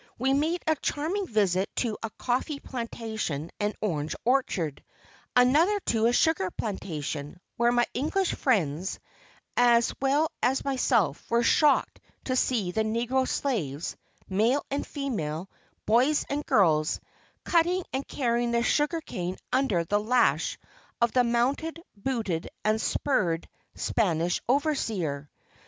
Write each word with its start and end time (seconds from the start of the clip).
We 0.17 0.33
made 0.33 0.63
a 0.65 0.75
charming 0.77 1.27
visit 1.27 1.69
to 1.75 1.95
a 2.01 2.09
coffee 2.17 2.59
plantation 2.59 3.51
and 3.59 3.75
orange 3.81 4.15
orchard; 4.25 4.83
another 5.35 5.79
to 5.91 6.07
a 6.07 6.11
sugar 6.11 6.49
plantation, 6.49 7.39
where 7.55 7.71
my 7.71 7.85
English 7.93 8.33
friends, 8.33 8.99
as 9.55 9.93
well 10.01 10.31
as 10.41 10.65
myself, 10.65 11.23
were 11.29 11.43
shocked 11.43 11.99
to 12.23 12.35
see 12.35 12.71
the 12.71 12.81
negro 12.81 13.27
slaves, 13.27 13.95
male 14.27 14.65
and 14.71 14.87
female, 14.87 15.51
boys 15.85 16.25
and 16.27 16.43
girls, 16.47 16.99
cutting 17.43 17.83
and 17.93 18.07
carrying 18.07 18.49
the 18.49 18.63
sugar 18.63 19.01
cane 19.01 19.37
under 19.53 19.83
the 19.83 19.99
lash 19.99 20.57
of 20.99 21.11
the 21.11 21.23
mounted, 21.23 21.79
booted, 21.95 22.49
and 22.65 22.81
spurred 22.81 23.47
Spanish 23.75 24.41
overseer. 24.49 25.29